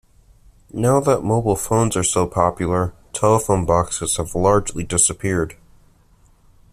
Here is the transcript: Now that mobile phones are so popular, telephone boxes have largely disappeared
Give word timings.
Now 0.73 0.99
that 1.01 1.21
mobile 1.23 1.55
phones 1.55 1.95
are 1.95 2.01
so 2.01 2.25
popular, 2.25 2.95
telephone 3.13 3.67
boxes 3.67 4.17
have 4.17 4.33
largely 4.33 4.83
disappeared 4.83 5.55